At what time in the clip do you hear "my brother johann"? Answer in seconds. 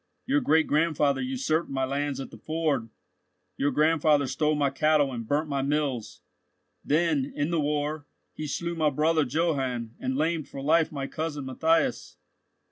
8.73-9.93